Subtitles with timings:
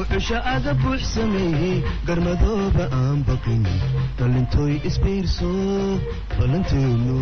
[0.00, 1.02] buxusha aga buux
[2.08, 3.62] garmadooba aan baqin
[4.18, 5.50] dhalintooy isbiirso
[6.38, 7.16] ballanteenu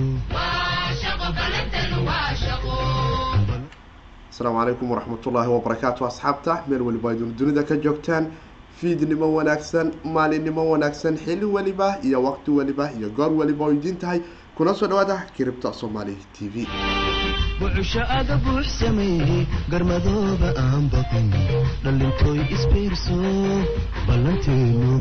[4.30, 8.30] asalaamu calaykum waraxmatullaahi wabarakaatu asxaabta meel weliba idin dunida ka joogtaan
[8.78, 14.20] fiidnimo wanaagsan maalinimo wanaagsan xili weliba iyo waqti weliba iyo goor weliba oo idiin tahay
[14.54, 16.66] kuna soo dhawaada kiribta soomaali t v
[17.60, 21.28] buxusha aga buux sameeyey garmadooba aan baqin
[21.84, 23.18] dhalintooy isbiirso
[24.06, 24.92] ballanteenu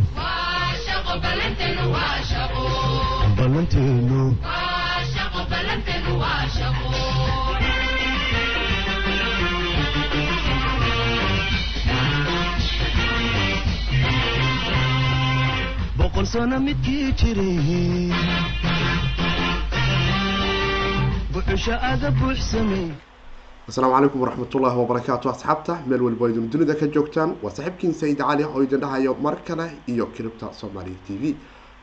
[15.99, 18.11] boqol sano midkii jiray
[23.69, 28.17] asalaamu calaykum waraxmatullaahi wabarakaatu asxaabta meel weliba oo idin dunida ka joogtaan waa saaxiibkiin sayid
[28.17, 31.35] cali oo idin dhahayo mar kale iyo kiribta soomaali t v.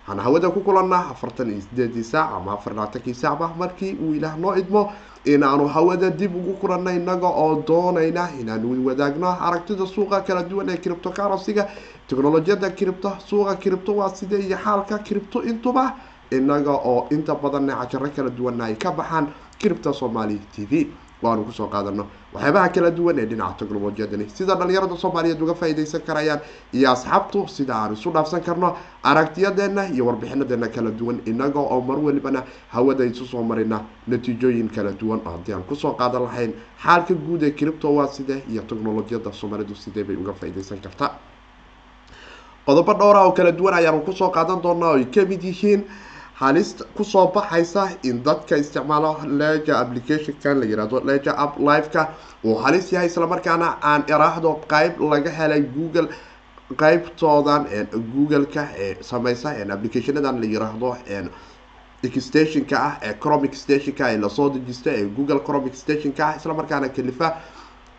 [0.06, 4.36] Waxaan hawada ku kulannaa afartan iyo sideedii saac ama afar labaatankii saacba markii uu ilaah
[4.38, 4.92] noo idmo
[5.24, 10.77] inaanu hawada dib ugu kulanna innaga oo doonayna inaanu wadaagno aragtida suuqa kala duwan ee
[10.77, 11.68] kiribto karosiga.
[12.08, 15.84] Teknolojiyada kiribto suuqa kiribto waa sidee iyo xaalka kiribto intuba
[16.36, 19.27] inaga oo inta badanna cajaro kala duwanna ay ka baxaan
[19.58, 20.86] kiribta soomaali t v.
[21.24, 22.04] Waanu ku soo qaadano
[22.34, 26.40] waxyaabaha kala duwan ee dhinaca teknolojiyadani sida dhalinyarada soomaaliyeed uga faa'iidaysan karayaan
[26.77, 31.98] iyo asxaabtu sida aan isu dhaafsan karno aragtiyadeena iyo warbixinadeena kala duwan inaga oo mar
[32.06, 32.42] welibana
[32.74, 36.52] hawada isu soo marina natiijooyin kala duwan oo haddii aan ku soo qaadan lahayn.
[36.84, 41.10] Xaalka guud ee cripto waa sidee iyo teknolojiyada soomaalidu sidee bay uga faa'iidaysan kartaa?
[42.66, 45.84] Qodobo dhowra oo kala duwan ayaanu ku soo qaadan doonaa oo ay ka mid yihiin
[46.40, 52.02] halista ku soo baxaysa in dadka isticmaalo lega applicationkan la yiraahdo lega app liveka.
[52.44, 56.08] Uu halis yahay islamarkaana aan iraahdo qeyb laga helay google
[56.82, 57.62] qeybtoodan
[58.14, 60.96] google-ka ee sameysa applicationadan la yiraahdo
[62.02, 66.89] extensionka ah ee chromic stationka ee la soo dejista ee google chromic stationka ah islamarkaana
[66.89, 67.28] kalifa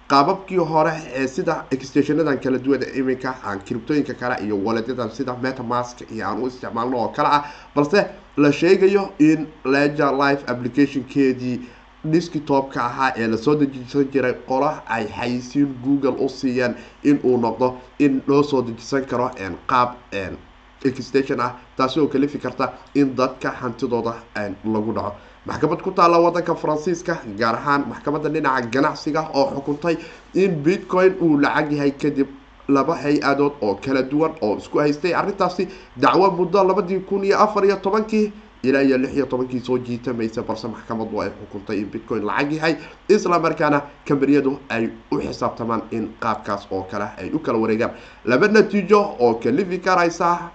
[0.07, 6.01] qaababkii hore ee sida extensionadan kala duwan iminka aan criptooyinka kale iyo waledyadan sida metamask
[6.11, 7.43] iyo aan u isticmaalno oo kale ah
[7.75, 8.05] balse
[8.37, 11.59] la sheegayo in lega live applicationkeedii
[12.03, 17.37] desktopka ahaa ee la soo dejisan jiray qola ay xayisiin google u siiyeen in uu
[17.37, 19.31] noqdo in loo soo dejisan karo
[19.67, 19.89] qaab
[20.85, 24.13] extension ah taasi oo kalifi karta in dadka hantidooda
[24.73, 29.95] lagu dhaco maxkamad ku taalla wadanka faransiiska gaar ahaan maxkamadda dhinaca ganacsiga oo xukuntay
[30.33, 32.27] in bitcoin uu lacag yahay kadib
[32.67, 35.13] laba hay'adood oo kala duwan oo isku haystay.
[35.13, 35.67] Arrintaasi
[35.97, 38.31] dacwo muddo labadii kun iyo afar iyo tobankii
[38.63, 42.75] ilaa iyo lix iyo tobankii soo jiitamaysa balse maxkamadu ay xukuntay in bitcoin lacag yahay
[43.09, 47.91] isla markaana kambaniyadu ay u xisaabtamaan in qaabkaas oo kale ay u kala wareegaan.
[48.25, 50.49] Laba natiijo oo kalifi karaysa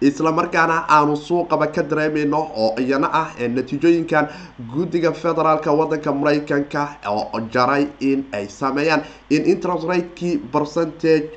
[0.00, 4.28] isla markaana aanu suuqaba ka dareemeyno oo iyana ah natiijooyinkan
[4.74, 11.30] guddiga federaalka wadanka mareykanka oo jaray in ay sameeyaan in interest ratekii percentage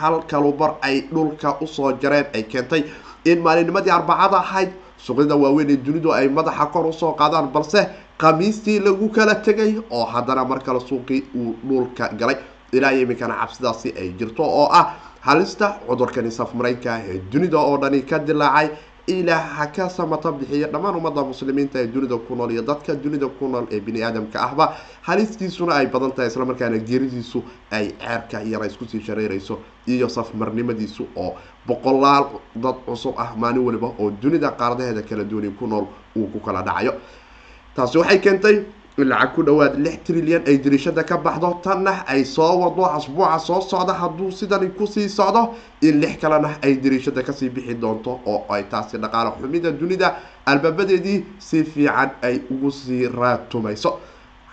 [0.00, 2.84] hal kalubar ay dhulka u soo jareen ay keentay.
[3.24, 7.88] In maalinnimadii arbacada ahayd suuqyada waaweyn ee dunidu ay madaxa kor u soo qaadaan balse
[8.18, 12.36] khamiistii lagu kala tegay oo haddana mar kale suuqii uu dhulka galay.
[12.72, 14.94] Ilaa iminkana cabsidaasi ay jirto oo ah
[15.26, 18.68] halista cudurkani safmareyka ee dunida oo dhani ka dilaacay.
[19.06, 23.26] Ilaah ha ka samata bixiya dhammaan ummadda muslimiinta ee dunida ku nool iyo dadka dunida
[23.38, 24.74] ku nool ee bini aadamka ahba.
[25.02, 31.34] Halistiisuna ay badan tahay islamarkaana geeridiisu ay ceerka iyana iskusii shareerayso iyo safmarnimadiisu oo
[31.66, 32.24] boqolaal
[32.64, 36.62] dad cusub ah maalin waliba oo dunida qaaradaheeda kala duwani ku nool uu ku kala
[36.62, 36.94] dhacayo.
[37.74, 38.56] Taasi waxay keentay
[38.98, 43.60] lacag ku dhawaad lix trilyan ay diriishada ka baxdo tanna ay soo wado asbuuca soo
[43.60, 48.20] socda hadduu sidani ku sii socdo in lix kalena ay diriishada ka sii bixi doonto
[48.26, 50.16] oo ay taasi dhaqaale xumida dunida
[50.46, 53.98] albaabadeedii si fiican ay ugu sii raatumayso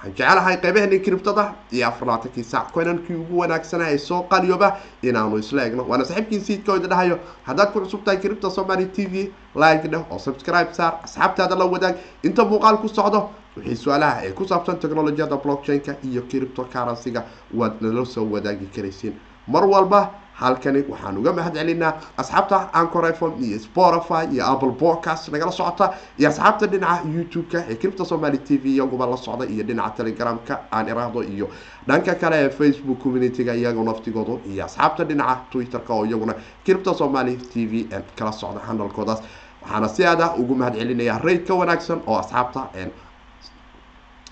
[0.04, 5.66] waxaan jecelahay qeybaheeni criptada iyo afarlaatankii saac coinankii ugu wanaagsanaa ee soo qaliyooba inaanu isla
[5.66, 8.20] egno waana saaxiibkiin siidka idin dhahayo haddaad ku cusub tahay
[8.56, 10.94] somaly t v like dheh oo subscribe saar.
[11.04, 16.22] Asxaabtaada la wadaag inta muuqaal ku socdo wixii su'aalaha ee ku saabsan technolojiyada blockchain-ka iyo
[16.30, 17.24] cripto currency-ga
[17.54, 19.14] waad nala soo wadaagi karaysiin.
[19.48, 20.12] Mar walba
[20.42, 25.86] halkani waxaan uga mahad celinaa asxaabta ancor iphone iyo spotify iyo apple podcast nagala socota
[26.20, 30.54] iyo asxaabta dhinaca youtube-ka ee cripta somaly t v iyaguba la socda iyo dhinaca telegram-ka
[30.76, 31.48] aan iraahdo iyo
[31.88, 36.34] dhanka kale ee facebook community-ga iyaga naftigoodu iyo asxaabta dhinaca twitter-ka oo iyaguna
[36.66, 37.88] cripta somaly t v
[38.18, 39.22] kala socda handalkoodaas
[39.64, 42.62] waxaana si aada ugu mahad celinaya rayd ka wanaagsan oo asxaabta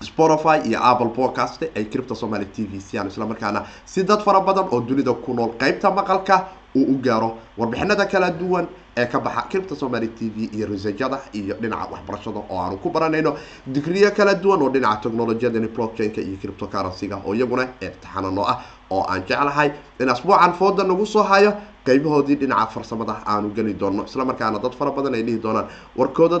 [0.00, 4.68] spotify iyo apple podcast ay cripta somaly t v siyaan islamarkaana si dad fara badan
[4.70, 7.38] oo dunida ku nool qeybta maqalka uu u gaaro.
[7.58, 12.40] Warbixinada kala duwan ee ka baxa cripta somaly t v iyo risajada iyo dhinaca waxbarashada
[12.50, 13.36] oo aanu ku baranayno
[13.66, 18.56] digriyo kala duwan oo dhinaca technolojiyadani blockchain-ka iyo cryptocurrency-ga oo iyaguna imtixaanano ah
[18.90, 19.70] oo aan jeclahay.
[20.00, 21.52] In asbuucan fooda nagu soo hayo
[21.84, 26.40] qeybahoodii dhinaca farsamada aanu geli doono islamarkaana dad fara badan ay dhihi doonaan warkooda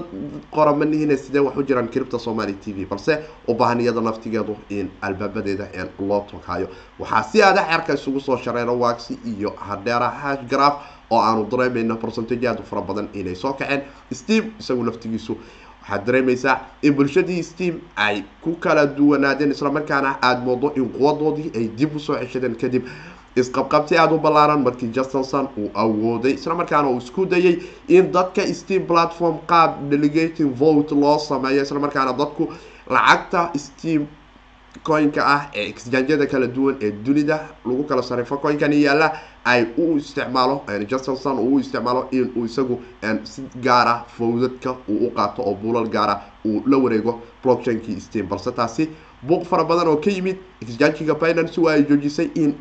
[0.50, 3.12] qora ma nihine sidee wax u jiraan cripta somaly t v balse
[3.48, 5.66] u baahan naftigeedu in albaabadeeda
[6.00, 6.68] loo toghayo
[6.98, 10.74] waxaa si aada xeerka isugu soo shareero waagsi iyo hadeera hash graf
[11.10, 13.82] oo aanu dareemayno percentage aada u fara badan inay soo kaceen
[14.12, 15.36] steam isagu naftigiisu
[15.82, 21.68] waxaad dareemaysaa in bulshadii steam ay ku kala duwanaadeen islamarkaana aada moodo in quwadoodii ay
[21.78, 22.84] dib u soo ceshadeen kadib.
[23.36, 27.58] Isqabqabti aada u ballaaran markii justinson uu awooday islamarkaana uu isku dayay
[27.88, 32.48] in dadka steam platform qaab delegating vote loo sameeyo islamarkaana dadku
[32.90, 34.06] lacagta steam
[34.82, 39.12] coinka ah ee exjanjyada kala duwan ee dunida lagu kala sarifo coinkani yaalla
[39.44, 42.80] ay u isticmaalo justinson uu isticmaalo in uu isagu
[43.24, 48.26] si gaara fowdadka uu u qaato oo buulal gaara uu la wareego blockchainkii steam.
[48.28, 48.88] Balse taasi
[49.22, 52.54] buuq fara badan oo ka yimid exjangiga binance waa ay joojisay in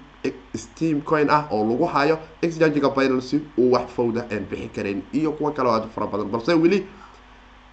[0.55, 5.51] steam coin ah oo lagu hayo exjangiga binance uu wax fowda bixi karayn iyo kuwo
[5.51, 6.27] kale oo aada fara badan.
[6.31, 6.85] Balse weli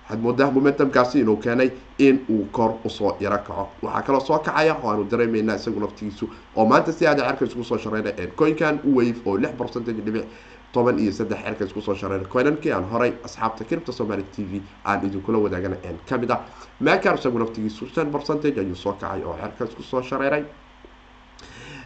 [0.05, 3.69] waxaad moodaa momentumkaasi inuu keenay in uu kor u soo yaro kaco.
[3.83, 7.65] Waxaa kaloo soo kacaya oo aanu dareemeynaa isagu naftigiisu oo maanta si aada cerka isku
[7.65, 10.25] soo shareera coinkan wave oo lix percentage dhibic
[10.73, 14.61] toban iyo saddex cerka isku soo shareera coinankii aan horay asxaabta cripta somaly t v
[14.85, 15.77] aan idinkula wadaagana
[16.09, 16.41] ka mid ah.
[16.81, 20.45] Macar isagu naftigiisu ten percentage ayuu soo kacay oo cerka isku soo shareeray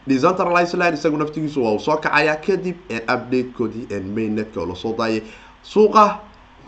[0.07, 2.77] decentralized line isagu naftigiisu waa uu soo kacaya kadib
[3.15, 3.87] updatekoodii
[4.17, 5.23] mainnetka oo la soo daayay.
[5.63, 6.19] Suuqa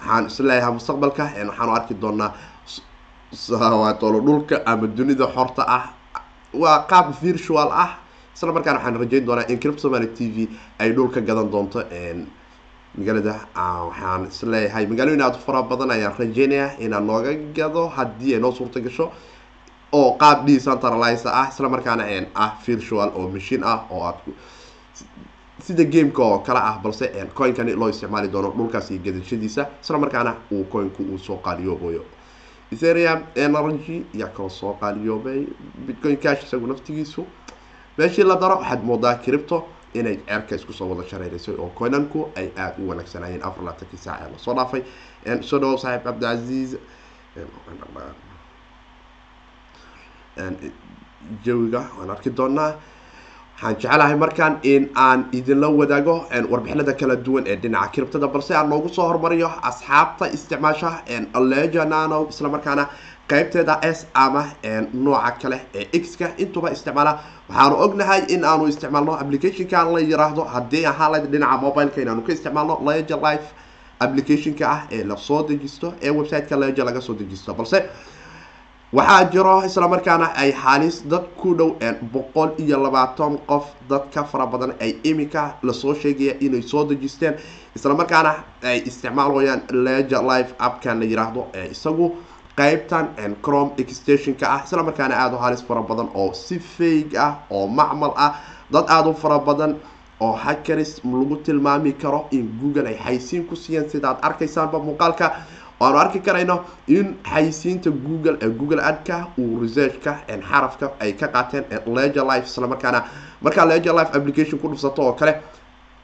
[0.01, 2.33] waxaan is leeyahay mustaqbalka waxaanu arki doonaa
[3.83, 5.85] waatolo dhulka ama dunida xorta ah
[6.53, 7.91] waa qaab virtual ah.
[8.35, 10.49] Isla markaana waxaan rajeyn doonaa in cripto somaly t v
[10.79, 11.83] ay dhulka gadan doonto
[12.99, 13.35] magaalada
[13.89, 18.53] waxaan is leeyahay magaalooyin aada fara badan ayaan rajeynaya inaan nooga gado haddii ay noo
[18.53, 19.13] suurta gasho
[19.93, 22.05] oo qaab decentralize ah isla markaana
[22.35, 24.19] ah virtual oo machine ah oo aad
[25.67, 30.33] sida gameka oo kale ah balse coinkani loo isticmaali doono dhulkaas iyo gadashadiisa isla markaana
[30.53, 32.05] uu coinku uu soo qaaliyoobayo
[32.73, 35.41] ethereum energy yaa kaloo soo qaaliyoobay
[35.87, 37.27] bitcoin cash isagu naftigiisu.
[37.99, 39.65] Meeshii la daro waxaad moodaa cripto
[39.95, 44.21] inay ceerka isku soo wada shareereysay oo coinanku ay aada u wanaagsanayeen afar laatankii saac
[44.23, 44.83] ee la soo dhaafay.
[45.49, 46.77] Soo dhawow saaxiib cabdicasiis
[51.45, 52.73] jawiga waan arki doonaa
[53.63, 58.69] waxaan jecelahay markaan in aan idinla wadaago warbixinada kala duwan ee dhinaca criptada balse aan
[58.69, 60.91] noogu soo hormariyo asxaabta isticmaasha
[61.51, 62.89] leja nano islamarkaana
[63.31, 64.45] qeybteeda s ama
[64.95, 67.13] nooca kale ee x-ka intuba isticmaala.
[67.49, 70.43] Waxaanu ognahay in aanu isticmaalno applicationka la yiraahdo.
[70.55, 73.47] Haddii ahaalayd dhinaca mobileka inaanu ka isticmaalno leja life
[74.01, 77.55] applicationka ah ee la soo dejisto ee websiteka leja laga soo dejisto.
[77.55, 77.79] Balse
[78.93, 81.71] waxaa jiro islamarkaana ay halis dad ku dhow
[82.13, 86.85] boqol iyo labaatan qof dad ka fara badan ay imika la soo sheegaya inay soo
[86.85, 87.35] dejisteen.
[87.77, 88.33] Islamarkaana
[88.63, 92.17] ay isticmaalayaan leja life appkan la yiraahdo ee isagu
[92.57, 93.07] qeybtan
[93.43, 94.63] crom extationka ah.
[94.67, 98.35] Islamarkaana aada u halis fara badan oo si fayg ah oo macmal ah
[98.73, 99.77] dad aada u fara badan
[100.21, 103.87] oo hakaris lagu tilmaami karo in google ay xaysiin ku siiyeen.
[103.89, 105.31] Sidaad arkaysaanba muuqaalka
[105.81, 106.57] waanu arki karayno
[106.89, 110.13] in xaysiinta google ee google adka uu researchka
[110.51, 111.65] xarafka ay ka qaateen
[111.97, 113.01] leger life islamarkaana
[113.43, 115.35] markaa leger life application ku dhufsato oo kale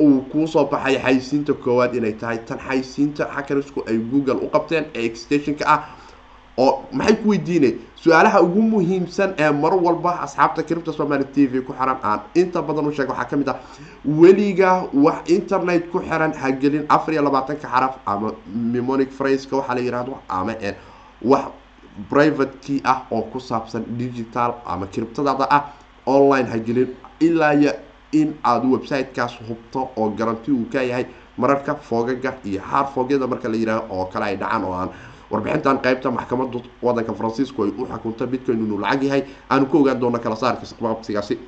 [0.01, 5.05] uu kuusoo baxay xaysiinta koowaad inay tahay tan xaysiinta hakarisku ay google u qabteen ee
[5.11, 5.81] extationka ah
[6.59, 7.75] oo maxay ku weydiinay?
[8.03, 12.63] Su'aalaha ugu muhiimsan ee mar walba asxaabta cripta somaly t v ku xiran aan inta
[12.63, 13.57] badan u sheeg waxaa ka mid ah
[14.05, 18.33] weliga wax internet ku xiran hagelin afar iyo labaatanka xaraf ama
[18.75, 20.55] memonic fraceka waxaa la yihahdo ama
[21.23, 21.45] wax
[22.11, 25.63] private key ah oo ku saabsan digital ama criptadaada ah
[26.07, 26.89] online hagelin
[27.21, 27.73] ilaa iyo
[28.13, 31.07] in aada websitekaas hubto oo garanti uu ka yahay
[31.39, 34.91] mararka foogaga iyo haar foogyada marka la yihahdo oo kale ay dhacaan oo aan
[35.31, 40.01] warbixintan qeybta maxkamada wadanka faransiisku ay u xukunta bitcoin inuu lacag yahay aanu ku ogaan
[40.01, 41.39] doono kala saarka qabsigaasi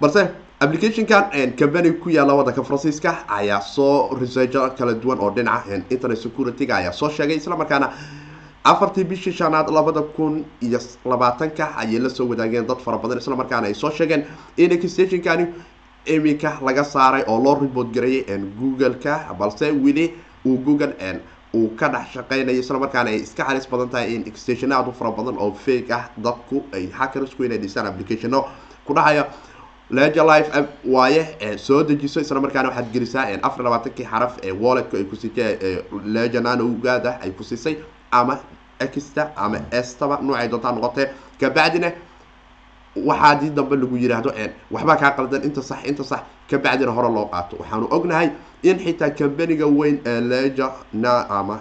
[0.00, 0.22] balse
[0.60, 6.76] applicationkan company ku yaalla wadanka faransiiska ayaa soo researcho kala duwan oo dhinaca internet security-ga
[6.76, 7.36] ayaa soo sheegay.
[7.36, 7.90] Islamarkaana
[8.64, 13.18] afartii bishii shanaad labada kun iyo labaatanka ayay la soo wadaageen dad fara badan.
[13.18, 14.24] Islamarkaana ay soo sheegeen
[14.56, 15.46] in extationkani
[16.06, 19.34] iminka laga saaray oo loo report gareeyay google-ka.
[19.38, 20.14] Balse weli
[20.46, 20.94] uu google
[21.54, 24.92] uu ka dhex shaqeynayo isla markaana ay iska halis badan tahay in extension aad u
[24.92, 28.44] fara badan oo fake ah dadku ay hackersku inay dhisaan applicationo
[28.86, 29.26] ku dhahaya
[29.90, 31.22] leger life app waaye
[31.58, 35.58] soo dejiso isla markaana waxaad gelisaa afar labaatankii xaraf ee walletka ay kusisay
[36.04, 37.76] leger nanowgaada ay ku siisay
[38.10, 38.38] ama
[38.80, 41.06] exta ama estaba noocay doontaa noqotee.
[41.40, 41.92] Kabacdina
[42.96, 44.30] waxaadii dambe lagu yiraahdo
[44.70, 46.20] waxbaa kaa qaldan inta sax inta sax
[46.50, 47.56] kabacdina hore loo qaato.
[47.60, 48.30] Waxaanu ognahay
[48.62, 51.60] in xitaa cambaniga weyn ee leger na ama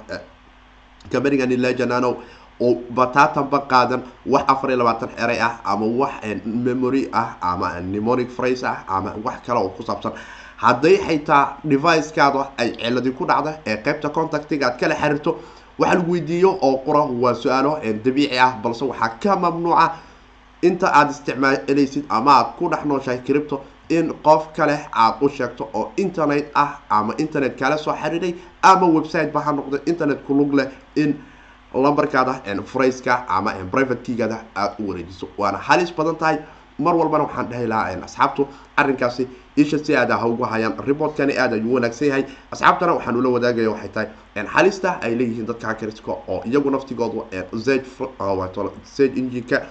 [1.12, 2.18] cambanigani leger nano
[2.62, 6.14] oo bataatanba qaadan wax afar iyo labaatan eray ah ama wax
[6.46, 10.12] memory ah ama nemonic phrase ah ama wax kale oo ku saabsan.
[10.58, 15.32] Hadday xitaa devicekaada ay ciladi ku dhacda ee qeybta contactiga aad kala xiriirto
[15.80, 19.92] waxa lagu weydiiyo oo qura waa su'aalo dabiici ah balse waxaa ka mamnuuca
[20.62, 25.70] inta aada isticmaalaysid ama aad ku dhex nooshahay cripto in qof kale aad u sheegto
[25.74, 30.34] oo internet ah ama internet kala soo xiriiray ama website ba ha noqdo internet ku
[30.34, 31.16] lug leh in
[31.74, 32.34] lambarkaada
[32.66, 35.28] fraceka ama private keygaada aada u wareejiso.
[35.38, 36.38] Waana halis badan tahay.
[36.80, 41.54] Mar walbana waxaan dhahi lahaa asxaabtu arrinkaasi isha si aada ha ugu hayaan reportkani aad
[41.54, 42.24] ayuu wanaagsan yahay.
[42.52, 47.26] Asxaabtana waxaan ula wadaagaya waxay tahay halista ay leeyihiin dadka hackerska oo iyagu naftigoodu
[47.56, 49.62] zage engineka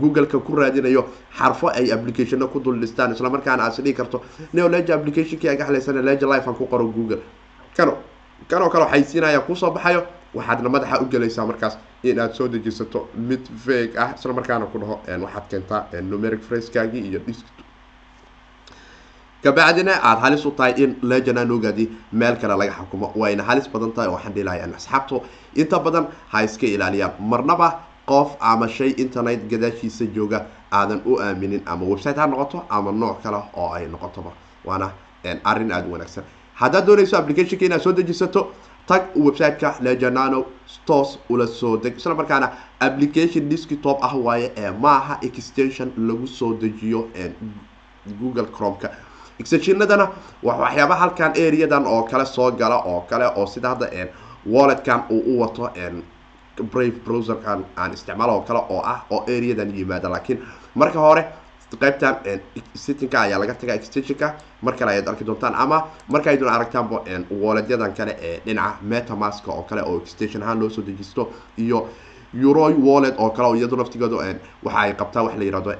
[0.00, 1.02] google-ka ku raadinayo
[1.38, 4.22] xarfo ay applicationo ku dul dhistaan isla markaana aad is dhihi karto
[4.52, 7.20] neo leger applicationkii aga halaysana leger life aan ku qoro google.
[7.76, 7.98] Kano
[8.48, 13.08] kanoo kale waxaysiinaya ku soo baxayo waxaadna madaxa u gelaysaa markaas in aad soo dejisato
[13.14, 17.46] mid veg ah isla markaana ku dhaho waxaad keentaa numeric fracekaagii iyo disk
[19.44, 24.08] kabacdina aada halis u tahay in legenanogaadii meel kale laga xukumo wayna halis badan tahay
[24.08, 25.22] oo waxaan dhihi lahay asxaabtu
[25.54, 27.12] inta badan ha iska ilaaliyaan.
[27.20, 27.68] Marnaba
[28.06, 33.22] qof ama shay internet gadaashiisa jooga aadan u aaminin ama website ha noqoto ama nooc
[33.22, 34.30] kale oo ay noqotoba.
[34.64, 34.90] Waana
[35.44, 36.24] arrin aada wanaagsan.
[36.54, 38.52] Haddaad doonayso applicationka inaad soo dejisato
[38.86, 45.18] tag websiteka legenano stores ula soo deg isla markaana application desktop ah waaye ee maaha
[45.22, 47.08] extension lagu soo dejiyo
[48.20, 48.90] google chromeka.
[49.38, 50.08] Extensionadana
[50.42, 53.88] waa waxyaaba halkan areadan oo kale soo gala oo kale oo sida hadda
[54.46, 55.70] walletkan uu u wato
[56.62, 60.38] brave browserkan aan isticmaalo oo kale oo ah oo areadan yimaada laakiin
[60.74, 61.24] marka hore
[61.80, 62.14] qaybtan
[62.74, 64.34] settingka ayaa laga tagaa extensionka.
[64.62, 67.02] Mar kale ayaad arki doontaan ama markaydun aragtaanba
[67.42, 71.88] walletyadan kale ee dhinaca metamask oo kale oo extension ahaan loo soo dejisto iyo
[72.44, 74.16] euroy wallet oo kale oo iyadu naftigoodu
[74.64, 75.72] waxa ay qabtaa wax la yihahdo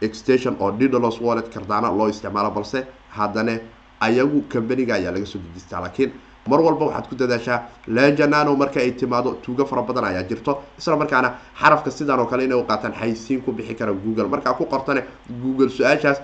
[0.00, 2.86] extension oo didalos wallet kardaana loo isticmaalo balse
[3.18, 3.58] haddana
[4.00, 6.10] ayagu cambaniga ayaa laga soo dejistaa laakiin
[6.50, 10.96] mar walba waxaad ku dadaashaa legenano marka ay timaado tuugo fara badan ayaa jirto isla
[10.96, 11.28] markaana
[11.60, 14.28] xarafka sidan oo kale inay u qaataan xaysiin ku bixi kara google.
[14.28, 15.02] Markaa ku qortane
[15.42, 16.18] google su'aashaas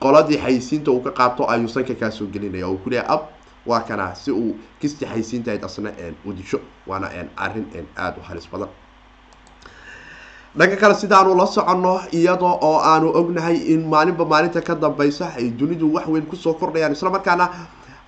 [0.00, 2.66] qoladii xaysiinta uu ka qaato ayuu sanka kaasoo gelinaya.
[2.68, 3.22] Oo kuleeya ab
[3.66, 5.90] waa kana si uu kisti xaysiintahayd asna
[6.24, 8.68] u disho waana arrin aada u halis badan.
[10.56, 15.50] Dhanka kale sidaanu la soconno iyadoo oo aanu ognahay in maalinba maalinta ka dambeysa ay
[15.50, 17.48] dunidu wax weyn ku soo kordhayaan isla markaana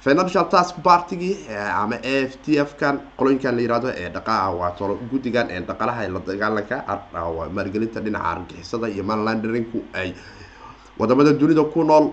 [0.00, 1.36] financial task partygii
[1.82, 6.08] ama a f t f kan qolooyinkan la yihahdo ee dhaqaa waatolo guddigan ee dhaqalaha
[6.14, 6.76] la dagaalanka
[7.56, 10.08] maalgelinta dhinaca argixisada iyo manlanderinku ay
[10.98, 12.06] waddamada dunida ku nool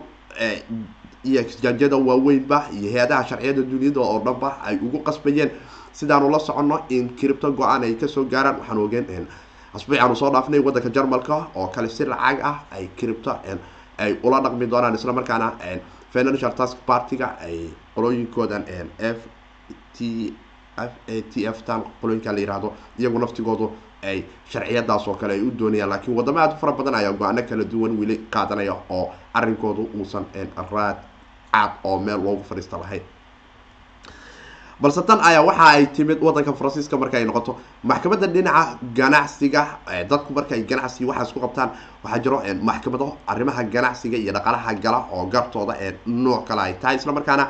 [1.30, 5.50] iyo exjanjada waaweynba iyo hay'adaha sharciyada duniyada oo dhanba ay ugu qasbayeen.
[5.96, 9.28] Sidaanu la soconno in cripto go'aan ay ka soo gaaraan waxaan ogeen
[9.76, 13.32] asbuuc aanu soo dhaafnay wadanka jarmalka oo kale si lacag ah ay cripto
[13.98, 15.48] ay ula dhaqmi doonaan isla markaana
[16.14, 18.64] financial task partyga ay qolooyinkoodan
[19.00, 19.20] f
[19.98, 20.34] t
[20.78, 23.68] f a t f tan qolooyinkan la yihahdo iyagu naftigoodu
[24.10, 24.18] ay
[24.52, 27.94] sharciyadaas oo kale ay u doonayaan laakiin wadamo aad fara badan ayaa go'aano kala duwan
[28.00, 30.26] weli qaadanaya oo arrinkoodu uusan
[30.72, 30.98] raad
[31.54, 33.02] caad oo meel loogu fadhiista lahayn
[34.80, 37.56] balse tan ayaa waxa ay timid wadanka faransiiska marka ay noqoto.
[37.84, 39.80] Maxkamadda dhinaca ganacsiga
[40.10, 41.70] dadku marka ay ganacsiga waxaas ku qabtaan
[42.04, 46.96] waxaa jiro maxkamado arrimaha ganacsiga iyo dhaqalaha gala oo gartooda ee nooc kale ay tahay.
[46.98, 47.48] Isla markaana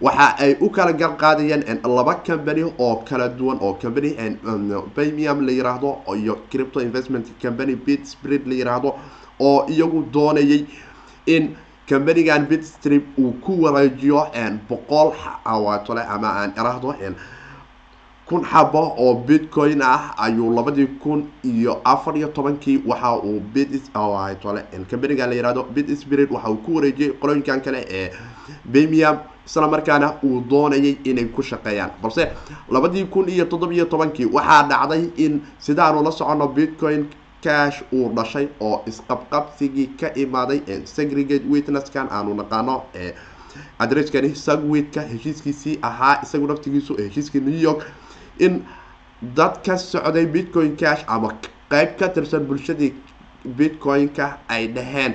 [0.00, 4.12] waxa ay u kala gar qaadayeen laba company oo kala duwan oo company
[4.94, 8.94] premium la yiraahdo iyo crypto investment company bit spirit la yiraahdo
[9.40, 10.66] oo iyagu doonayay
[11.26, 11.56] in
[11.88, 14.20] cambanigan bitstrip uu ku wareejiyo
[14.68, 15.12] boqol
[15.44, 16.94] awatole ama aan iraahdo
[18.28, 24.62] kun xabo oo bitcoin ah ayuu labadii kun iyo afar iyo tobankii waxa uu bitole
[24.90, 28.10] cambanigan la bit spirit waxa uu ku wareejiyay qolooyinkan kale ee
[28.64, 29.16] bemium
[29.46, 31.90] isla markaana uu doonayay inay ku shaqeeyaan.
[32.02, 32.28] Balse
[32.70, 37.06] labadii kun iyo toddobiyo tobankii waxaa dhacday in sidaanu la socono bitcoin
[37.42, 42.76] cash uu dhashay oo isqabqabsigii ka imaaday segregate witnesskan aanu naqaano
[43.78, 47.86] adresskani sagwidka heshiiskiisii ahaa isagu naftigiisu heshiiskii new york
[48.38, 48.62] in
[49.34, 51.32] dad ka socday bitcoin cash ama
[51.70, 52.92] qeyb ka tirsan bulshadii
[53.58, 55.14] bitcoin-ka ay dhaheen.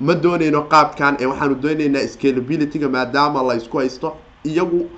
[0.00, 4.88] Ma dooneyno qaabkan ee waxaanu dooneynaa scalability-ga maadaama la isku haysto iyagu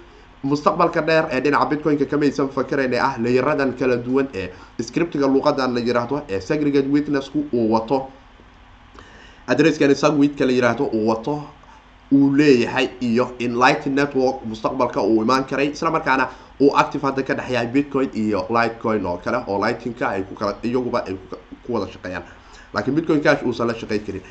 [0.43, 4.49] mustaqbalka dheer ee dhinaca bitcoin-ka kamaysan fakarayna ah layaradan kala duwan ee
[4.83, 8.09] scriptiga luuqadan la yiraahdo ee segregate witnessku uu wato.
[9.47, 11.43] Adresskan sagwidka la yiraahdo uu wato
[12.13, 16.29] uu leeyahay iyo enlight network mustaqbalka uu imaan karay isla markaana
[16.61, 21.05] uu active hadda ka dhexyahay bitcoin iyo lightcoin oo kale oo lightinka ay ku iyaguba
[21.07, 21.17] ay
[21.67, 22.23] ku wada shaqeeyaan.
[22.75, 24.23] Laakiin bitcoin cash uusan la shaqey karin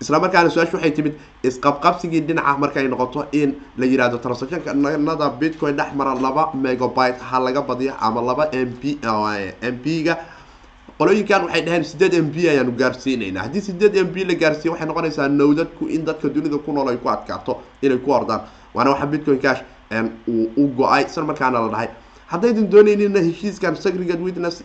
[0.00, 5.94] isla markaana su'aashu waxay timid isqabqabsigii dhinaca markay noqoto in la yiraahdo transactionada bitcoin dhex
[5.94, 8.98] mara laba megabyte ha laga badiyo ama laba m p
[9.62, 10.16] m p ga.
[10.98, 13.40] Qolooyinkan waxay dhaheen sideed m b ayaanu gaarsiinayna.
[13.46, 16.96] Haddii sideed m b la gaarsiiyo waxay noqonaysaa nowdadku in dadka dunida ku nool ay
[16.96, 18.40] ku adkaato inay ku ordaan.
[18.74, 19.62] Waana waxa bitcoin cash
[20.28, 21.88] uu u go'ay isla markaana la dhahay.
[22.26, 24.62] Haddaydan dooneynina heshiiskan segregate witness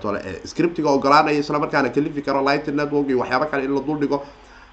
[0.00, 3.98] tole scriptiga ogolaanaya isla markaana kalifi karo light network iyo waxyaaba kale in la dul
[4.00, 4.22] dhigo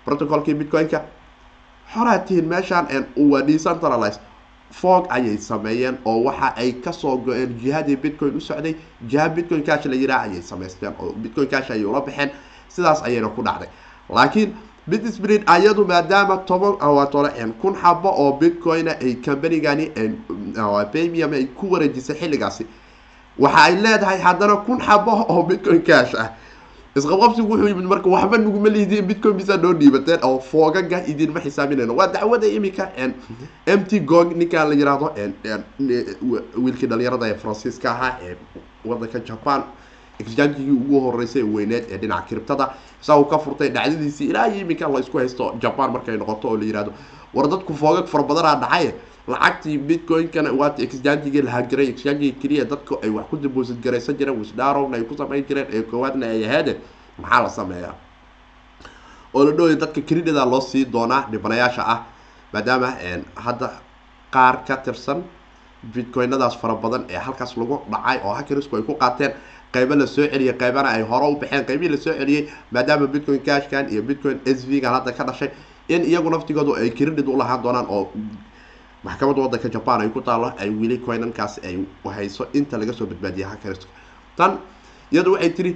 [0.09, 1.01] protocolkii bitcoin-ka.
[1.93, 2.87] Xoraa tihiin meeshaan
[3.31, 4.19] waa decentralize
[4.81, 8.75] fog ayay sameeyeen oo waxa ay ka soo go-een jihadii bitcoin u socday.
[9.09, 12.29] Jiha bitcoin cash la yiraa ayay samaysteen oo bitcoin cash ayay ula baxeen.
[12.69, 13.69] Sidaas ayayna ku dhacday.
[14.09, 14.53] Laakiin
[14.87, 16.77] bitspirit ayadu maadaama toban
[17.11, 17.29] tole
[17.61, 19.89] kun xabo oo bitcoina ay combanigani
[20.93, 22.65] bamium ay ku wareejisay xilligaasi.
[23.39, 26.29] Waxa ay leedahay haddana kun xabo oo bitcoin cash ah
[26.97, 31.93] isqabqabsigu wuxuu yimid marka waxba naguma lihidiin bitcoin bisa noo dhiibateen oo foogaga idinma xisaabinayno
[31.95, 32.89] waa dacwada imika
[33.67, 35.07] m t gog ninkaan la yiraahdo
[36.63, 38.35] wiilkii dhalinyarada ee faransiiska ahaa ee
[38.85, 39.63] wadanka japan
[40.19, 44.87] exchangigii ugu horeysay weyneed ee dhinaca kiribtada isaa uu ka furtay dhacdadiisii ilaa iyo iminka
[44.87, 46.93] la isku haysto japan markay noqoto oo la yihahdo
[47.33, 48.91] war dadku foogag fara badanaa dhacay
[49.31, 54.37] lacagtii bitcoin-kana waata exchangigii la hagiray exchangigii keliya dadku ay wax ku deposit garaysan jireen
[54.41, 56.73] wisdarowna ay ku samayn jireen ee koowaadna ay ahaade
[57.21, 57.95] maxaa la sameeyaa?
[59.33, 61.99] Oo la dhowaya dadka credida loo sii doonaa dhibanayaasha ah
[62.53, 62.89] maadaama
[63.45, 63.69] hadda
[64.33, 65.21] qaar ka tirsan
[65.93, 69.31] bitcoinadaas fara badan ee halkaas lagu dhacay oo hackersku ay ku qaateen
[69.73, 73.39] qaybo la soo celiyay qaybana ay hore u baxeen qaybihii la soo celiyey maadaama bitcoin
[73.45, 75.49] cashkan iyo bitcoin s v gan hadda ka dhashay
[75.87, 78.09] in iyagu naftigoodu ay credit u lahaan doonaan oo
[79.03, 81.75] maxkamadda wadanka japan ay ku taalo ay weli coinankaasi ay
[82.15, 83.87] hayso inta laga soo badbaadiyay hackerska
[84.37, 84.57] tan
[85.11, 85.71] iyadu waxay tiri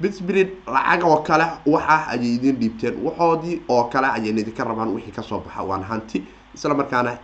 [0.00, 2.94] bitspirit lacag oo kale waxa ayay idin dhiibteen.
[3.04, 5.62] Waxoodii oo kale ayay idinka rabaan wixii ka soo baxa.
[5.62, 6.22] Waan hanti
[6.54, 7.18] isla markaana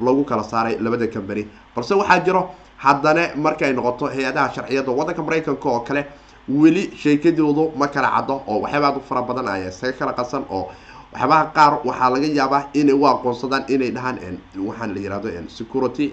[0.00, 5.68] lagu kala saaray labada company balse waxaa jiro haddana markay noqoto hay'adaha sharciyada wadanka maraykanka
[5.68, 6.04] oo kale
[6.48, 10.70] weli sheekadoodu ma kala caddo oo waxyaabaad u fara badan ayaa isaga kala qasan oo
[11.16, 16.12] waxyaabaha qaar waxaa laga yaabaa inay u aqoonsadaan inay dhahaan waxaan la yiraahdo security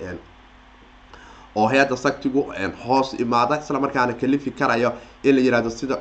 [1.56, 2.42] oo hay'adda saktigu
[2.88, 3.60] hoos imaada.
[3.60, 5.98] Isla markaana kalifi karayo in la yiraahdo sida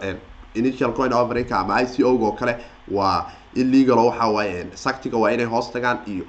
[0.54, 2.56] initial coin offerinka ama i c o oo kale
[2.90, 6.24] waa illegal oo waxa waaye saktiga waa inay hoos tagaan iyo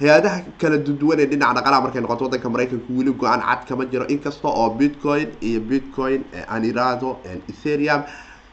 [0.00, 4.06] hay'adaha kala duwan ee dhinaca dhaqalaha markay noqoto wadanka maraykanka weli go'aan cad kama jiro.
[4.08, 7.18] Inkasta oo bitcoin iyo bitcoin aan iraahdo
[7.50, 8.02] etherium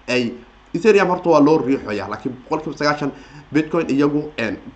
[0.08, 0.34] ay
[0.76, 3.12] etherium horta waa loo riixoya laakiin boqolkiiba sagaashan
[3.54, 4.22] bitcoin iyagu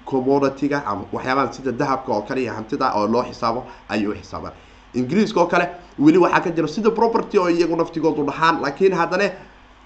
[0.06, 4.54] commodity-ga ama waxyaabahan sida dahabka oo kale iyo hantida oo loo xisaabo ayay u xisaabaan
[4.94, 5.66] ingiriiska oo kale
[6.00, 9.30] weli waxaa ka jira sida property oo iyagu naftigoodu dhahaan laakiin haddana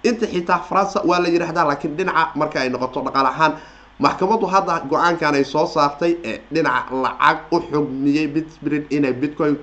[0.03, 3.53] inta xitaa faransa waa la yidhahdaa laakiin dhinaca marka ay noqoto dhaqaal ahaan
[3.99, 9.55] maxkamaddu hadda go'aankan ay soo saartay ee dhinaca lacag u xugmiyey bitspirit inay bitcoin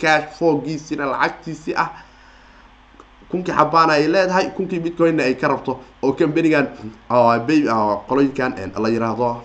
[0.00, 1.88] cash foogiisina lacagtiisii ah
[3.32, 6.66] kunkii xabaana ay leedahay kunkii bitcoinna ay ka rabto oo companigan
[8.08, 9.42] qolooyinkan la yiraahdo.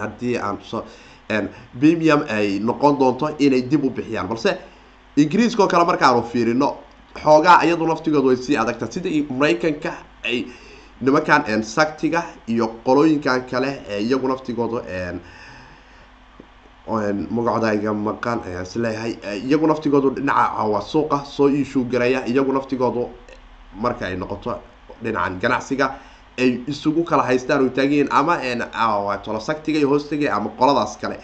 [0.00, 0.84] Haddii aan so
[1.74, 4.28] bamium ay noqon doonto inay dib u bixiyaan.
[4.28, 4.58] Balse
[5.16, 6.76] ingiriiska oo kale markaanu fiirino
[7.22, 9.92] xoogaa iyadu naftigoodu way sii adagta sida maraykanka
[10.24, 10.44] ay
[11.00, 14.28] nimankan saktiga iyo qolooyinkan kale ee iyagu
[16.86, 19.12] naftigoodu magacodayga maqan ayaan is leeyahay.
[19.44, 23.08] Iyagu naftigoodu dhinaca waa suuqa soo iishuu garaya iyagu naftigoodu
[23.80, 24.58] marka ay noqoto
[25.02, 25.94] dhinacan ganacsiga
[26.38, 31.18] ay isugu kala haystaan oo taaganyihiin ama tolo saktiga iyo hoostiga ama qoladaas kale.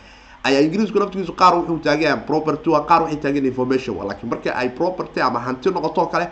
[0.45, 5.21] Ayaa ingiriisku naftigiisu qaar wuxuu taagaya property qaar waxay taagan information laakiin marka ay property
[5.21, 6.27] ama hanti noqoto kale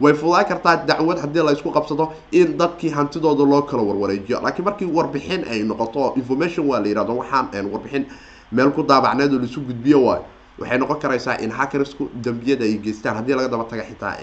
[0.00, 4.40] way fudaan kartaa dacwad haddii la isku qabsado in dadkii hantidooda loo kala warwareejiyo.
[4.42, 8.04] Laakiin markii warbixin ay noqoto information waa la yiraahdo waxaan warbixin
[8.52, 10.24] meel ku daabacneed oo laisu gudbiyo waayo
[10.58, 13.16] waxay noqon karaysaa in hackersku dambiyada ay geystaan.
[13.16, 14.16] Haddii laga daba taga xitaa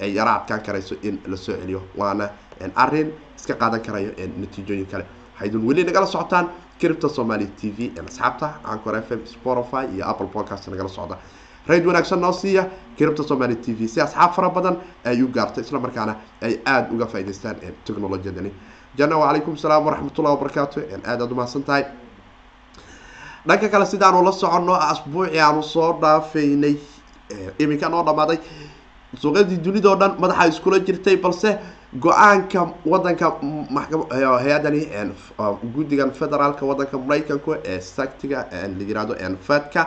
[0.00, 2.30] ay yara adkaan karayso in la soo celiyo waana
[2.76, 4.10] arrin iska qaadan karayo
[4.40, 5.04] natiijooyin kale.
[5.34, 6.48] Waxaydun weli nagala socotaan
[6.80, 11.18] cripta somaly t v asxaabta ancor f m spotify iyo apple podcast nagala socda.
[11.66, 13.86] Rayd wanaagsan noo siiya kiribta somaali t v.
[13.88, 18.50] Si asxaab fara badan ay u gaarto isla markaana ay aada uga faa'idaystaan technolojiyadani
[18.96, 21.84] jana wacalaykum salaam waraxmatullahi wabarakaatu aad aad umahadsan tahay
[23.46, 26.74] dhanka kale sidaanu la soconno asbuucii aanu soo dhaafaynay
[27.58, 28.38] iminka noo dhamaaday
[29.22, 31.50] suuqyadii dunidao dhan madaxa iskula jirtay balse
[32.04, 32.60] go'aanka
[32.92, 33.26] wadanka
[34.44, 34.82] hay'adani
[35.74, 39.14] guddigan federaalka wadanka maraykanku ee sactiga la yiraahdo
[39.48, 39.82] fedka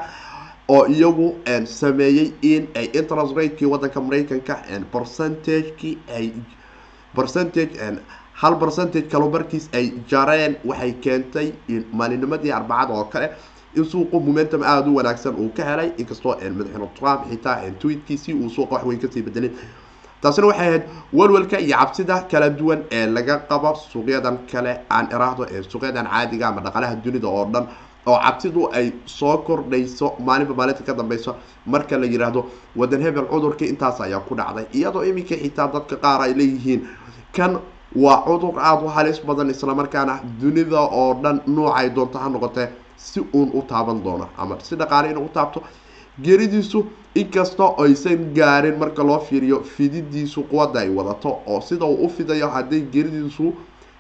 [0.76, 1.28] oo iyagu
[1.66, 4.56] sameeyey in ay interest ratekii wadanka maraykanka
[4.94, 6.32] percentagekii ay
[7.16, 7.72] percentage
[8.42, 11.48] hal percentage kalomarkiis ay jareen waxay keentay
[12.00, 13.28] maalinimadii arbacada oo kale
[13.76, 18.50] in suuqu momentum aada u wanaagsan uu ka helay inkastoo madaxweyne trump xitaa tweetkiisii uu
[18.56, 19.54] suuqa waxweyn ka sii bedelin
[20.22, 25.44] taasina waxay ahayd walwalka iyo cabsida kala duwan ee laga qabo suuqyadan kale aan iraahdo
[25.56, 27.66] ee suuqyadan caadiga ama dhaqalaha dunida oo dhan
[28.12, 31.32] oo cabsidu ay soo kordhayso maalinba maalinta ka dambeyso
[31.66, 32.42] marka la yiraahdo
[32.76, 34.66] wadan hebel cudurkii intaas ayaa ku dhacday.
[34.78, 36.82] Iyadoo iminka xitaa dadka qaar ay leeyihiin
[37.38, 37.52] kan
[37.96, 43.20] waa cudur aada u halis badan islamarkaana dunida oo dhan noocay doonto ha noqotee si
[43.34, 45.62] uun u taaban doono ama si dhaqaale inuu u taabto.
[46.22, 52.10] Geeridiisu inkastoo aysan gaarin marka loo fiiriyo fididiisu quwadda ay wadato oo sida uu u
[52.10, 53.54] fidayo hadday geeridiisu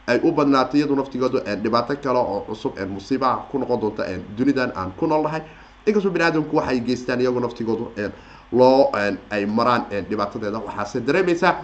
[0.07, 4.03] ay u badnaato iyadu naftigoodu dhibaato kale oo cusub musiibaha ku noqon doonta
[4.37, 5.41] dunidan aan ku noolnahay
[5.85, 7.91] inkastoo bani aadamku waxay geystaan iyagu naftigoodu
[8.51, 8.89] loo
[9.31, 10.57] ay maraan dhibaatadeeda.
[10.59, 11.55] Waxaase dareemaysaa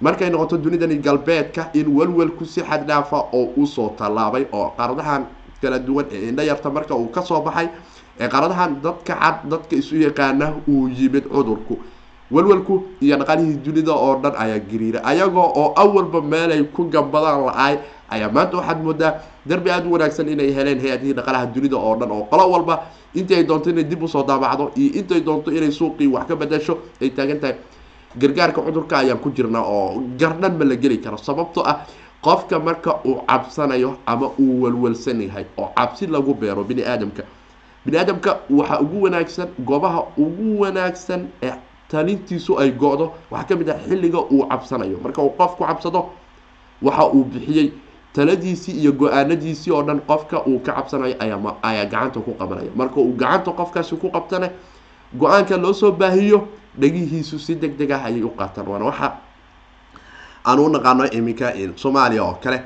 [0.00, 5.26] markay noqoto dunidani galbeedka in walwalku si xad dhaafa oo u soo tallaabay oo qaaradahan
[5.62, 7.68] kala duwan ee indha yarta marka uu ka soo baxay
[8.20, 11.78] ee qaaradahan dadka cad dadka isu yaqaana uu yimid cudurku.
[12.30, 17.78] Walwalku iyo dhaqaalihii dunida oo dhan ayaa gariira ayagoo oo awalba meelay ku gambadaan la-ay
[18.10, 19.12] ayaa maanta waxaad moodaa
[19.46, 22.82] darbi aada u wanaagsan inay heleen hay'adihii dhaqaalaha dunida oo dhan oo qolo walba
[23.14, 26.34] intii ay doonto inay dib u soo daabacdo iyo intay doonto inay suuqii wax ka
[26.36, 27.56] bedasho ay taagan tahay
[28.18, 31.16] gargaarka cudurka ayaan ku jirnaa oo gardhan ma la geli karo.
[31.16, 31.86] Sababtoo ah
[32.22, 37.22] qofka marka uu cabsanayo ama uu walwalsan yahay oo cabsi lagu beero bini aadamka
[37.84, 41.52] bini aadamka waxaa ugu wanaagsan goobaha ugu wanaagsan ee
[41.90, 44.98] talintiisu ay go-do waxaa ka mid ah xilliga uu cabsanayo.
[45.04, 46.10] Marka uu qofku cabsado
[46.82, 47.72] waxa uu bixiyey
[48.14, 52.70] taladiisii iyo go'aanadiisii oo dhan qofka uu ka cabsanayo ayaa ayaa gacanta ku qabanaya.
[52.76, 54.48] Marka uu gacanta qofkaasi ku qabtana
[55.12, 56.48] go'aanka loo soo baahiyo
[56.80, 58.66] dhagihiisu si deg deg ah ayay u qaataan.
[58.68, 59.08] Waana waxa
[60.46, 62.62] aan u naqaano iminka soomaaliya oo kale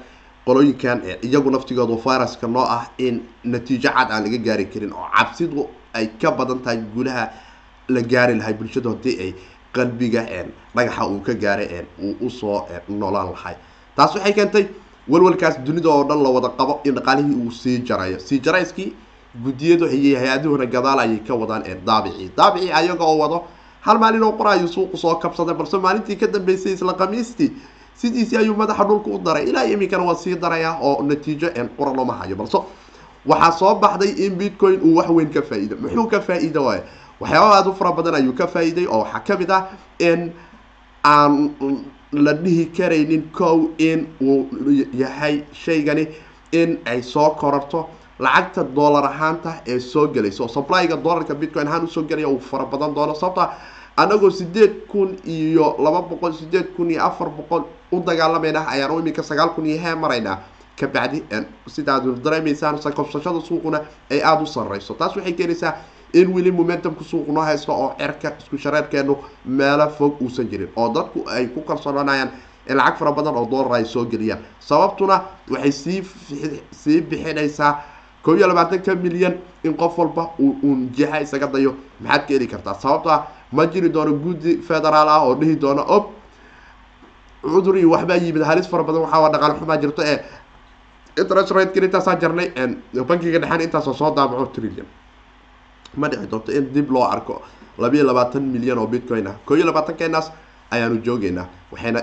[0.47, 5.67] qolooyinkan iyagu naftigoodu viruska noo ah in natiijo cad aan laga gaari karin oo cabsidu
[5.95, 7.31] ay ka badan tahay guulaha
[7.89, 9.35] la gaari lahay bulshadu haddii ay
[9.73, 10.25] qalbiga
[10.75, 13.55] dhagaxa uu ka gaaray uu u soo noolaan lahay.
[13.97, 14.67] Taas waxay keentay
[15.09, 18.19] walwalkaas dunida oo dhan la wada qabo in dhaqaalihii uu sii jarayo.
[18.19, 18.93] Sii jarayskii
[19.45, 22.31] guddiyadu iyo hay'aduhuna gadaal ayay ka wadaan daabici.
[22.37, 23.45] Daabici ayaga oo wado
[23.81, 27.53] hal maalin oo qor ayuu suuqu soo kabsaday balse maalintii ka dambeysay isla khamiistii
[27.95, 29.45] sidiisii ayuu madaxa dhulka u daray.
[29.51, 32.59] Ilaa iminkana waa sii daraya oo natiijo qura looma hayo balse
[33.27, 35.77] waxaa soo baxday in bitcoin uu wax weyn ka faa-iido.
[35.77, 36.81] Muxuu ka faa-iida waay?
[37.21, 39.67] Waxyaaba aada u fara badan ayuu ka faa-iiday oo waxaa ka mid ah
[39.99, 40.33] in
[41.05, 41.55] aan
[42.13, 44.47] la dhihi karaynin kow in uu
[44.95, 46.07] yahay shaygani
[46.53, 51.85] in ay soo korarto lacagta dollar ahaanta ee soo gelaysa oo supplyga dollarka bitcoin ahaan
[51.85, 53.15] u soo gelaya uu fara badan doono.
[53.15, 53.51] Sababta
[53.97, 59.23] anagoo sideed kun iyo laba boqol sideed kun iyo afar boqol u dagaalamayna ayaan iminka
[59.23, 60.39] sagaal kun iyo hee maraynaa
[60.81, 61.23] kabacdi
[61.67, 65.73] sidaad dareemaysaan sakobsashada suuquna ay aada u sareyso taas waxay keenaysaa
[66.15, 70.89] in weli momentumka suuq noo haysto oo cerka isku shareerkeenu meelo fog uusan jirin oo
[70.95, 72.31] dadku ay ku kalsoonanayaan
[72.71, 74.41] in lacag fara badan oo dollar ay soo geliyaan.
[74.61, 76.03] Sababtuna waxay sii
[76.71, 77.83] sii bixinaysaa
[78.23, 81.75] koo iyo labaatanka milyan in qof walba uun jiha isaga dayo.
[82.01, 82.75] Maxaad ka heli kartaa.
[82.75, 86.05] Sababto ah ma jiri doono guddi federaal ah oo dhihi doono ob
[87.43, 88.43] cudur iyo waxbaa yimid.
[88.43, 90.19] Halis fara badan waxaa dhaqaale xumaa jirto ee
[91.19, 92.49] interest rate intaasaa jarnay
[93.09, 94.87] bankiga dhexan intaasoo soo daabaco trillion.
[95.97, 97.43] Ma dhici doonto in dib loo arko.
[97.79, 99.35] Labiiyo labaatan milyan oo bitcoin ah.
[99.47, 100.33] Koo iyo labaatankenaas
[100.71, 102.01] ayaanu joogeynaa waxayna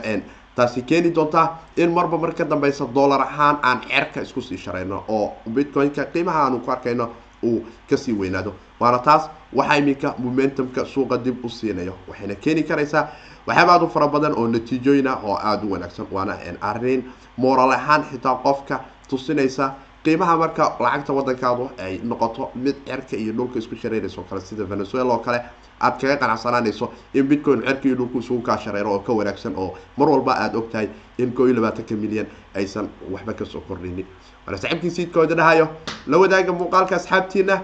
[0.56, 5.04] taasi keeni doontaa in marba mar ka dambeysa dollar ahaan aan cerka isku sii shareyno
[5.08, 7.10] oo bitcoin-ka qiimaha aanu ku arkayno
[7.44, 8.54] uu ka sii weynaado.
[8.80, 13.08] Waana taas waxaa iminka momentumka suuqa dib u siinayo waxayna keeni karaysaa
[13.48, 16.08] waxyaaba aada u fara badan oo natiijooyin ah oo aada u wanaagsan.
[16.12, 17.04] Waana arrin
[17.38, 19.74] moral ahaan xitaa qofka tusinaysa
[20.06, 24.64] qiimaha marka lacagta wadankaadu ay noqoto mid cerka iyo dhulka isku shareeraysa oo kale sida
[24.72, 25.40] venezuela oo kale
[25.86, 29.70] aad kaga qanacsanaanayso in bitcoin cerka iyo dhulku isugu kaa shareero oo ka wanaagsan oo
[29.98, 30.88] mar walba aada og tahay
[31.18, 34.06] in koo iyo labaatanka milyan aysan waxba ka soo kordhinin.
[34.46, 35.68] Waana saxiibkii siidkooda dhahayo
[36.08, 37.56] la wadaaga muuqaalka asxaabtiina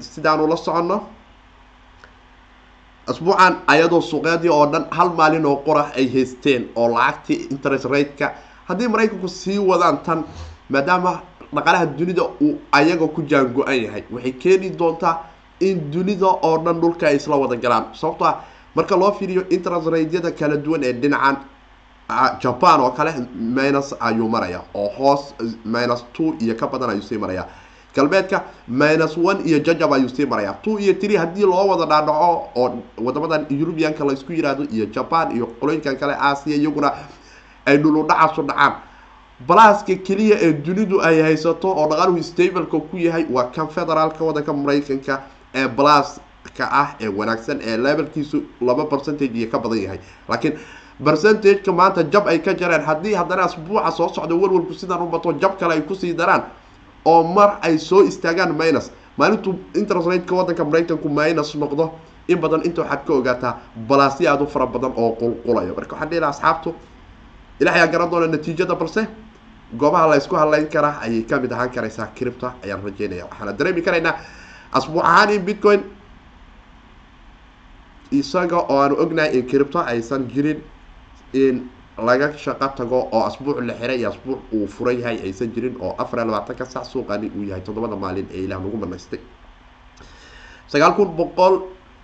[0.00, 0.98] sidaanu la soconno.
[3.10, 8.26] Asbuucan ayadoo suuqyadii oo dhan hal maalin oo qorax ay haysteen oo lacagtii interest rate-ka
[8.68, 10.24] haddii maraykanku sii wadaan tan
[10.72, 11.12] maadaama
[11.54, 14.04] dhaqaalaha dunida uu ayaga ku jaango-an yahay.
[14.10, 15.18] Waxay keeni doontaa
[15.60, 17.84] in dunida oo dhan dhulka ay isla wada galaan.
[17.94, 18.40] Sababto ah
[18.74, 21.36] marka loo fiiriyo interest rate-yada kala duwan ee dhinacan
[22.40, 27.18] japan oo kale minus ayuu maraya oo hoos minus two iyo ka badan ayuu sii
[27.18, 27.46] maraya
[27.96, 32.50] galbeedka minus one iyo jajab ayuu sii maraya two iyo three haddii loo wada dhaadhaco
[32.56, 36.92] oo wadamadan eurubianka laysku yiraahdo iyo japan iyo qolooyinkan kale aasiya iyaguna
[37.66, 38.72] ay dhuludhacasu dhacaan
[39.48, 44.52] balaaska keliya ee dunidu ay haysato oo dhaqaaluhu stableka ku yahay waa kan federaalka wadanka
[44.52, 45.14] maraykanka
[45.54, 49.98] ee balaaska ah ee wanaagsan ee levelkiisu laba percentage iyo ka badan yahay.
[50.28, 50.54] Laakiin
[51.04, 55.58] percentageka maanta jab ay ka jareen haddii haddana asbuuca soo socda walwalku sidaan u jab
[55.58, 56.42] kale ay ku sii daraan
[57.04, 58.90] oo mar ay soo istaagaan minus.
[59.18, 61.90] Maalintuu interest rate-ka wadanka maraykanku minus noqdo
[62.28, 65.74] in badan inta waxaad ka ogaataa balaasyo aada u fara badan oo qulqulaya.
[65.76, 66.74] Marka waxaan dhihi asxaabtu
[67.60, 69.06] ilahay aa garan doona natiijada balse
[69.80, 73.82] goobaha la ysku hadlayn karaa ayay ka mid ahaan karaysaa cripta ayaan rajeynaya waxaana dareemi
[73.86, 74.14] karaynaa
[74.78, 75.80] asbuuc ahaan in bitcoin
[78.20, 80.60] isaga oo aanu ognahay in cripto aysan jirin
[81.32, 81.56] in
[82.08, 85.94] laga shaqo tago oo asbuuc la xiray iyo asbuuc uu furan yahay aysan jirin oo
[86.02, 89.20] afar iyo labaatanka sac suuqani uu yahay toddobada maalin ee ilaah nagu manaystay
[90.72, 91.54] sagaal kun boqol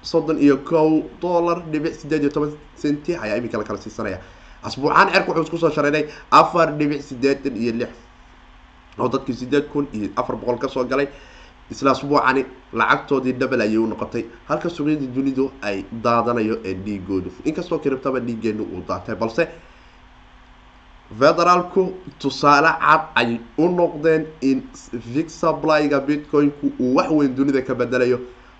[0.02, 0.88] soddon iyo kow
[1.22, 2.50] dollar dhibic sideed iyo toban
[2.82, 4.18] centi ayaa iminka la kala siisanaya
[4.62, 7.90] asbuucaan cerka wuxuu isku soo shareynay afar dhibic sideetan iyo lix
[8.98, 11.08] oo dadkii sideed kun iyo afar boqol ka soo galay.
[11.70, 14.24] Isla asbuucani lacagtoodii double ayay u noqotay.
[14.48, 17.30] Halka suuqyadii dunidu ay daadanayo ee dhiigoodu.
[17.44, 19.46] Inkastoo kiribtaba dhiigeenu uu daatay balse
[21.18, 24.62] federaalku tusaale cad ay u noqdeen in
[25.14, 28.18] fix supplyga bitcoin-ku uu wax weyn dunida ka bedelayo.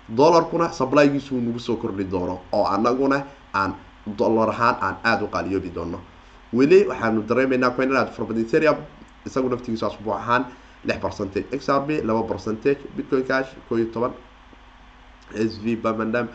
[0.09, 3.73] Dollarkuna supplygiisu uu nagu soo kordhi doono oo anaguna aan
[4.07, 5.99] dollar ahaan aan aada u qaaliyoobi doono.
[6.53, 8.75] Weli waxaanu dareemaynaa coin aad farbadin seria
[9.25, 10.45] isagu naftigiisu asbuuc ahaan
[10.85, 14.11] lix percentage x r b laba percentage bitcoin cash koo iyo toban
[15.35, 16.27] s v bamandam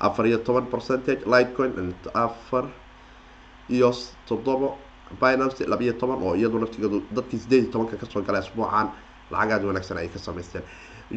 [0.00, 2.64] afar iyo toban percentage lightcoin afar
[3.70, 3.92] iyo
[4.28, 4.68] toddoba
[5.20, 8.88] binance laba iyo toban oo iyadu naftigeedu dadkii sideed iyo tobanka ka soo galay asbuucan
[9.30, 10.62] lacag aada wanaagsan ay ka samaysteen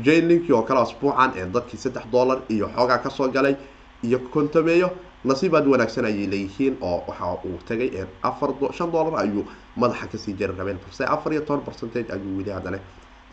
[0.06, 3.56] jainlinki oo kale asbuucan ee dadkii saddex dollar iyo xoogaa ka soo galay
[4.04, 4.89] iyo kontameeyo
[5.23, 7.89] nasiib aada wanaagsan ayay leeyihiin oo waxa uu tagay
[8.23, 9.45] afar shan dollar ayuu
[9.77, 10.77] madaxa ka sii jari rabeen.
[10.84, 12.79] Balse afar iyo toban percentage ayuu weli haddana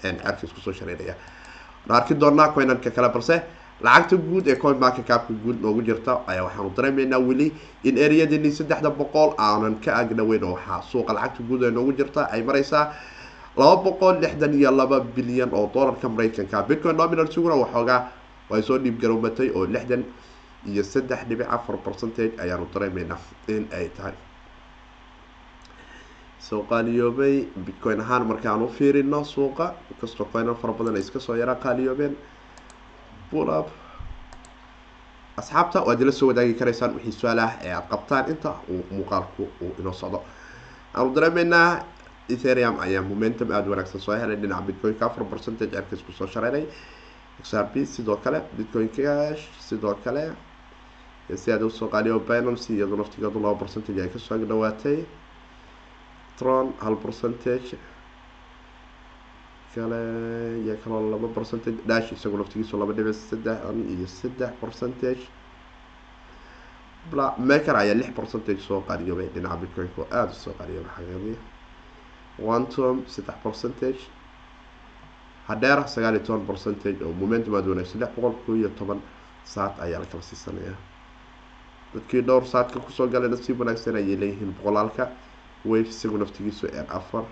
[0.02, 1.14] cerka isku soo shareynaya
[1.88, 3.42] waan arki doonaa coinanka kale balse
[3.80, 7.52] lacagta guud ee coin market capka guud noogu jirta ayaa waxaanu dareemaynaa weli
[7.84, 12.28] in ereyadeenii saddexda boqol aanan ka agdhaweyn oo waxaa suuqa lacagta guud ee noogu jirta
[12.34, 12.84] ay mareysaa
[13.56, 16.62] laba boqol lixdan iyo laba bilyan oo dollarka maraykanka.
[16.68, 18.00] Bitcoin nominal suguna waxoogaa
[18.50, 20.04] way soo dhiib garowmatay oo lixdan
[20.66, 23.18] iyo saddex dhibic afar percentage ayaanu dareemaynaa
[23.48, 24.14] in ay tahay.
[26.38, 31.34] Soo qaaliyoobay bitcoin ahaan markaan u fiirino suuqa inkastoo coinan fara badan ay iska soo
[31.34, 32.16] yaraa qaaliyoobeen.
[33.30, 33.66] Bulab
[35.36, 39.42] asxaabta waad ila soo wadaagi karaysaan wixii su'aal ah ee aada qabtaan inta uu muuqaalku
[39.60, 40.22] uu inoo socdo.
[40.94, 41.84] Aanu dareemaynaa
[42.28, 46.64] etherium ayaa momentum aada wanaagsan soo helay dhinaca bitcoin-ka afar percentage cerka isku soo shareynay
[47.42, 50.24] x r b sidoo kale bitcoin cash sidoo kale
[51.36, 54.98] si aada u soo qaaliyo binance iyado naftigeedu laba percentage ay ka soo agdhawaatay
[56.38, 57.76] tron hal percentage
[59.74, 60.00] kale
[60.64, 63.58] iyo kaloo laba percentage dash isagu naftigiisu laba dhibic saddex
[63.94, 65.22] iyo saddex percentage
[67.10, 71.36] bla maker ayaa lix percentage soo qaaliyoobay dhinaca bitcoin-ka oo aada u soo qaaliyoobay xaqiiqdii
[72.56, 74.00] ontom saddex percentage
[75.48, 79.00] hadheer sagaal iyo toban percentage oo momentum aada wanaagsan lix boqol koo iyo toban
[79.44, 80.74] saat ayaa la kala siisanaya
[81.94, 85.04] dadkii dhowr saadka ku soo galay nasiib wanaagsan ayay leeyihiin boqolaalka
[85.64, 87.24] wave isagu naftigiisu n afar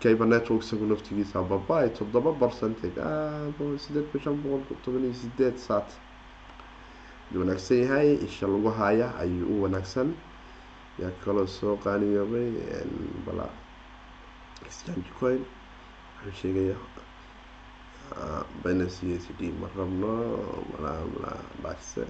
[0.00, 2.94] cable network isagu naftigiisa babaay toddoba percentage
[3.84, 5.88] sideed kun shan boqol toban iyo sideed saat
[7.34, 10.14] wanaagsan yahay isha lagu haya ayuu u wanaagsan.
[10.98, 12.48] Yaa kaloo soo qaaniyoobay
[13.26, 13.46] bala
[14.64, 15.42] exchange coin
[16.16, 16.76] waxaan sheegaya
[18.64, 20.12] binance u s d ma rabno
[20.72, 20.92] mala
[21.62, 22.06] bakse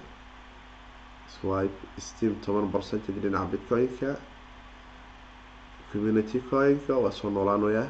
[1.35, 4.11] swipe steam toban percentage dhinaca bitcoin-ka
[5.93, 7.85] community coin-ka waa soo noolaanaya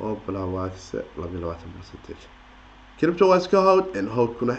[0.00, 2.24] oo balawax labayo labaatan percentage
[2.98, 3.86] cripto waa iska howd
[4.16, 4.54] howdkuna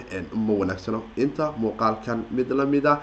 [0.45, 2.93] ma wanaagsano inta muuqaalkan mid lamida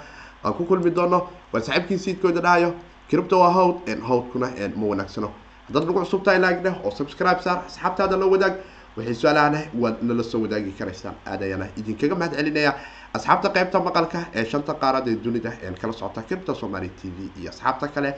[0.45, 1.19] aan ku kulmi doono
[1.53, 2.71] waa saaxiibkii siidkooda dhahayo
[3.11, 3.77] cripto waa howd
[4.09, 4.47] howdkuna
[4.81, 5.29] ma wanaagsano
[5.67, 8.55] haddaad nagu cusub tahay laagdheh oo subscribe saar asxaabtaada la wadaag
[8.97, 12.73] waxay su'aalahana waad nala soo wadaagi karaysaan aad ayaana idinkaga mahad celinaya
[13.17, 17.31] asxaabta qeybta maqalka ee shanta qaarad ee dunida een kala socota kiribta somaali t v
[17.41, 18.11] iyo asxaabta kale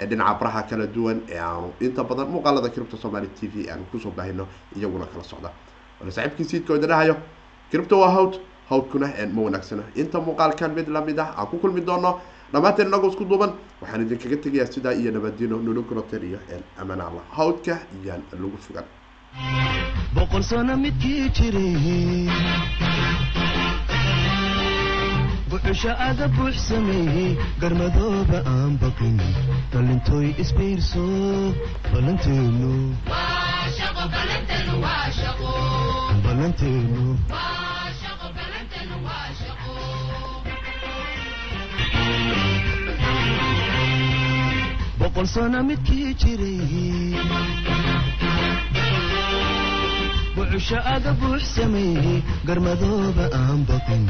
[0.00, 3.84] ee dhinaca baraha kala duwan ee aanu inta badan muuqaalada kiribta somaali t v aanu
[3.92, 4.44] ku soo baahino
[4.76, 5.50] iyaguna kala socda.
[6.00, 7.14] Waana saaxiibkii siidka oo idin dhahayo
[7.70, 8.34] kiribta waa hawd
[8.70, 9.82] hawdkuna ma wanaagsano.
[9.94, 12.10] Inta muuqaalkan mid la mid ah aan ku kulmi doono
[12.52, 16.38] dhammaanteen inagoo isku duuban waxaan idinkaga tegayaa sidaa iyo nabadino nolokunoter iyo
[16.80, 18.86] amaan allah hawdka iyaan lagu fogan
[20.14, 22.28] boqol sano midkii jiray
[25.50, 27.30] buxusha aga buux sameeyey
[27.62, 29.16] garmadooba aan baqin
[29.72, 31.04] dhalintooy isbiirso
[31.92, 32.72] ballanteenu
[44.98, 46.58] boqol sano midkii jiray
[50.50, 54.02] buxusha aga buux sameeyey garmadooba aan baqin